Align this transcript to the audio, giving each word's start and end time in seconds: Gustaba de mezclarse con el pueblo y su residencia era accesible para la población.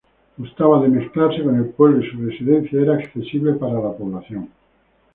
Gustaba 0.39 0.81
de 0.81 0.87
mezclarse 0.87 1.43
con 1.43 1.57
el 1.57 1.65
pueblo 1.69 2.03
y 2.03 2.09
su 2.09 2.19
residencia 2.25 2.81
era 2.81 2.95
accesible 2.95 3.53
para 3.53 3.79
la 3.79 3.93
población. 3.95 4.49